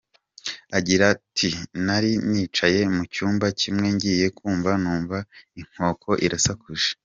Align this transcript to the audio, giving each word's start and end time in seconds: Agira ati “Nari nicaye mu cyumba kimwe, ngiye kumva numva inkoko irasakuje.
Agira 0.77 1.03
ati 1.15 1.49
“Nari 1.85 2.11
nicaye 2.29 2.81
mu 2.95 3.03
cyumba 3.13 3.45
kimwe, 3.59 3.87
ngiye 3.95 4.27
kumva 4.37 4.71
numva 4.81 5.17
inkoko 5.59 6.09
irasakuje. 6.25 6.89